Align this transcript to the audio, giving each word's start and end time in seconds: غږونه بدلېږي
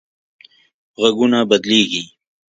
غږونه 1.01 1.39
بدلېږي 1.49 2.01